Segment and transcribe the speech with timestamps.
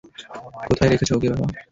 [0.69, 1.45] কোথায় রেখেছো ওকে বাবা?